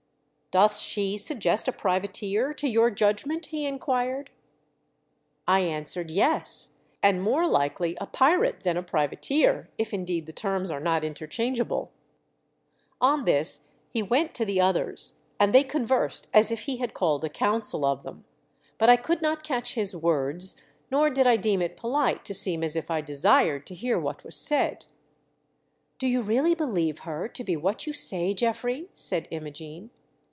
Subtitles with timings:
[0.53, 4.31] "Doth she suggest a privateer to vour judgment?" he inquired.
[5.47, 5.47] 2 A
[5.83, 6.19] 354 THE DEATH SHIP.
[6.19, 10.69] I answered," Yes; and more likely a pirate than a privateer, if indeed the terms
[10.69, 11.93] are not interchangeable."
[12.99, 17.23] On this he went to the others, and they conversed as if he had called
[17.23, 18.25] a council of them;
[18.77, 20.57] but I could not catch his words,
[20.91, 24.25] nor did I deem it polite to seem as if I desired to hear what
[24.25, 24.83] was said,"
[25.97, 29.91] Do you really believe her to be what you say, Geoffrey?" said Imogene.